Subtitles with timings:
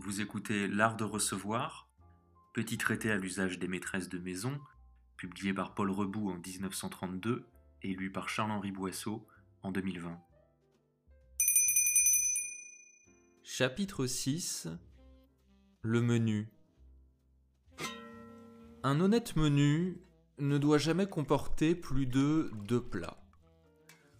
[0.00, 1.88] Vous écoutez L'Art de recevoir,
[2.54, 4.60] petit traité à l'usage des maîtresses de maison,
[5.16, 7.44] publié par Paul Rebout en 1932
[7.82, 9.26] et lu par Charles-Henri Boisseau
[9.62, 10.16] en 2020.
[13.42, 14.68] Chapitre 6
[15.82, 16.48] Le menu
[18.84, 20.00] Un honnête menu
[20.38, 23.20] ne doit jamais comporter plus de deux plats.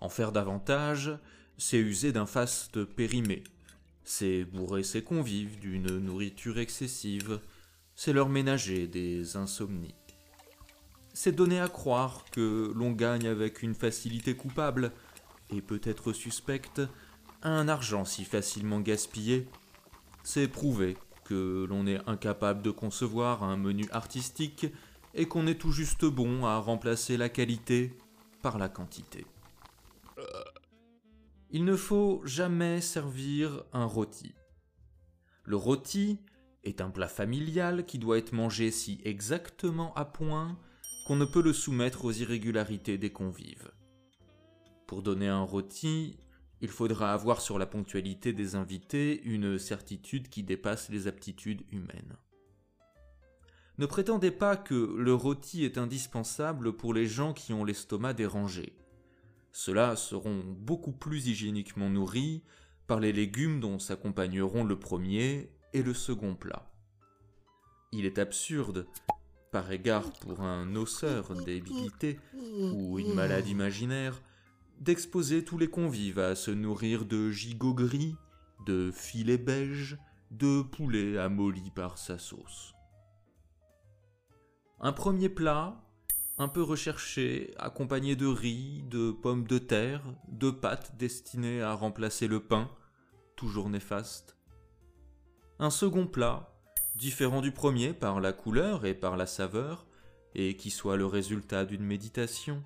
[0.00, 1.16] En faire davantage,
[1.58, 3.44] c'est user d'un faste périmé,
[4.04, 7.40] c'est bourrer ses convives d'une nourriture excessive,
[7.94, 9.94] c'est leur ménager des insomnies.
[11.12, 14.92] C'est donner à croire que l'on gagne avec une facilité coupable,
[15.50, 16.80] et peut-être suspecte,
[17.42, 19.48] un argent si facilement gaspillé.
[20.22, 24.66] C'est prouver que l'on est incapable de concevoir un menu artistique
[25.14, 27.96] et qu'on est tout juste bon à remplacer la qualité
[28.42, 29.24] par la quantité.
[31.52, 34.34] Il ne faut jamais servir un rôti.
[35.42, 36.20] Le rôti
[36.62, 40.56] est un plat familial qui doit être mangé si exactement à point
[41.08, 43.72] qu'on ne peut le soumettre aux irrégularités des convives.
[44.86, 46.18] Pour donner un rôti,
[46.60, 52.16] il faudra avoir sur la ponctualité des invités une certitude qui dépasse les aptitudes humaines.
[53.78, 58.76] Ne prétendez pas que le rôti est indispensable pour les gens qui ont l'estomac dérangé.
[59.52, 62.42] Ceux-là seront beaucoup plus hygiéniquement nourris
[62.86, 66.70] par les légumes dont s'accompagneront le premier et le second plat.
[67.92, 68.86] Il est absurde,
[69.50, 74.20] par égard pour un osseur débilité ou une malade imaginaire,
[74.78, 78.14] d'exposer tous les convives à se nourrir de gigots gris,
[78.66, 79.98] de filets beige,
[80.30, 82.74] de poulet amolli par sa sauce.
[84.80, 85.82] Un premier plat
[86.40, 92.28] un peu recherché, accompagné de riz, de pommes de terre, de pâtes destinées à remplacer
[92.28, 92.70] le pain,
[93.36, 94.38] toujours néfaste.
[95.58, 96.50] Un second plat,
[96.94, 99.86] différent du premier par la couleur et par la saveur,
[100.34, 102.64] et qui soit le résultat d'une méditation.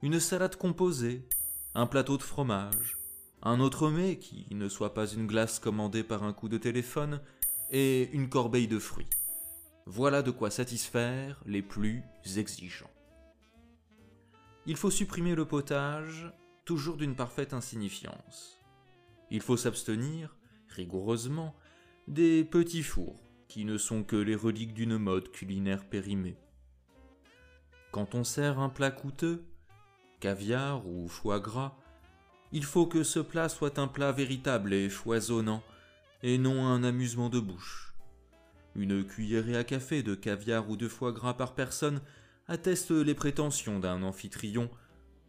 [0.00, 1.28] Une salade composée,
[1.74, 2.98] un plateau de fromage,
[3.42, 7.20] un autre mets qui ne soit pas une glace commandée par un coup de téléphone,
[7.72, 9.10] et une corbeille de fruits.
[9.88, 12.02] Voilà de quoi satisfaire les plus
[12.36, 12.90] exigeants.
[14.66, 16.32] Il faut supprimer le potage,
[16.64, 18.60] toujours d'une parfaite insignifiance.
[19.30, 20.36] Il faut s'abstenir,
[20.68, 21.54] rigoureusement,
[22.08, 26.36] des petits fours, qui ne sont que les reliques d'une mode culinaire périmée.
[27.92, 29.44] Quand on sert un plat coûteux,
[30.18, 31.76] caviar ou foie gras,
[32.50, 35.62] il faut que ce plat soit un plat véritable et foisonnant,
[36.24, 37.95] et non un amusement de bouche.
[38.78, 42.02] Une cuillerée à café de caviar ou de foie gras par personne
[42.46, 44.68] atteste les prétentions d'un amphitryon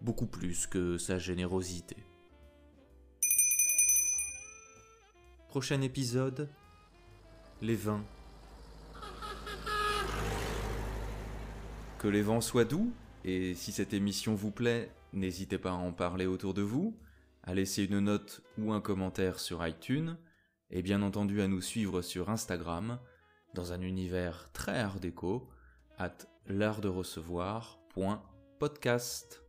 [0.02, 1.96] beaucoup plus que sa générosité.
[5.48, 6.50] Prochain épisode
[7.62, 8.04] Les vins.
[12.00, 12.92] Que les vents soient doux,
[13.24, 17.00] et si cette émission vous plaît, n'hésitez pas à en parler autour de vous,
[17.44, 20.18] à laisser une note ou un commentaire sur iTunes,
[20.70, 23.00] et bien entendu à nous suivre sur Instagram,
[23.54, 25.48] dans un univers très art déco,
[25.98, 29.47] at l'art de recevoir.podcast.